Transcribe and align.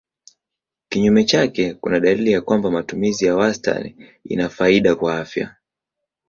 Kinyume 0.89 1.23
chake 1.23 1.73
kuna 1.73 1.99
dalili 1.99 2.31
ya 2.31 2.41
kwamba 2.41 2.71
matumizi 2.71 3.25
ya 3.25 3.35
wastani 3.35 3.95
ina 4.25 4.49
faida 4.49 4.95
kwa 4.95 5.19
afya. 5.19 5.55